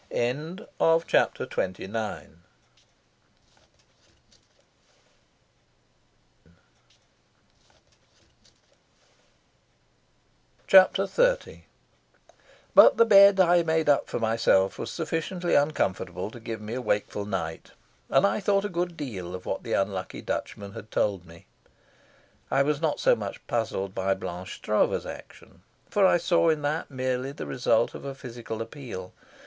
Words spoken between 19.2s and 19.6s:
of